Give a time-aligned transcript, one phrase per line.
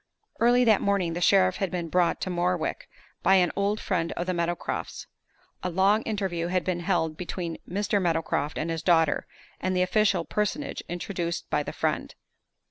[0.39, 2.89] Early that morning the sheriff had been brought to Morwick
[3.21, 5.05] by an old friend of the Meadowcrofts.
[5.61, 8.01] A long interview had been held between Mr.
[8.01, 9.27] Meadowcroft and his daughter
[9.59, 12.15] and the official personage introduced by the friend.